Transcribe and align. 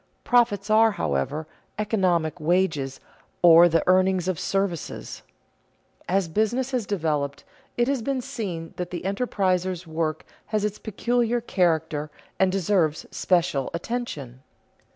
Profits 0.23 0.71
are, 0.71 0.93
however, 0.93 1.45
economic 1.77 2.39
wages 2.39 2.99
or 3.43 3.69
the 3.69 3.83
earnings 3.85 4.27
of 4.27 4.39
services. 4.39 5.21
As 6.09 6.27
business 6.27 6.71
has 6.71 6.87
developed, 6.87 7.43
it 7.77 7.87
has 7.87 8.01
been 8.01 8.19
seen 8.19 8.73
that 8.77 8.89
the 8.89 9.03
enterpriser's 9.03 9.85
work 9.85 10.25
has 10.47 10.65
its 10.65 10.79
peculiar 10.79 11.39
character 11.39 12.09
and 12.39 12.51
deserves 12.51 13.05
special 13.11 13.69
attention. 13.75 14.41